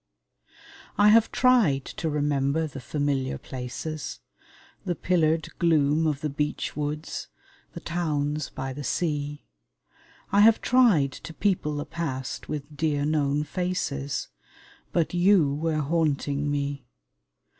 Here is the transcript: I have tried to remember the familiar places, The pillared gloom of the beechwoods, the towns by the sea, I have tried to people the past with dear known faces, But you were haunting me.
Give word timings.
I 0.97 1.09
have 1.09 1.31
tried 1.31 1.85
to 1.85 2.09
remember 2.09 2.65
the 2.65 2.79
familiar 2.81 3.37
places, 3.37 4.19
The 4.83 4.95
pillared 4.95 5.49
gloom 5.59 6.07
of 6.07 6.21
the 6.21 6.29
beechwoods, 6.31 7.27
the 7.73 7.81
towns 7.81 8.49
by 8.49 8.73
the 8.73 8.83
sea, 8.83 9.45
I 10.31 10.39
have 10.39 10.59
tried 10.59 11.11
to 11.11 11.35
people 11.35 11.75
the 11.75 11.85
past 11.85 12.49
with 12.49 12.75
dear 12.75 13.05
known 13.05 13.43
faces, 13.43 14.29
But 14.91 15.13
you 15.13 15.53
were 15.53 15.77
haunting 15.81 16.49
me. 16.49 16.87